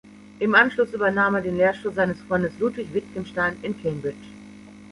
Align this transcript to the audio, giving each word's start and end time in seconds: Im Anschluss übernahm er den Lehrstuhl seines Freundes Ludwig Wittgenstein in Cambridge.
Im 0.39 0.55
Anschluss 0.55 0.95
übernahm 0.95 1.35
er 1.35 1.41
den 1.41 1.57
Lehrstuhl 1.57 1.93
seines 1.93 2.19
Freundes 2.23 2.57
Ludwig 2.57 2.91
Wittgenstein 2.91 3.55
in 3.61 3.79
Cambridge. 3.83 4.25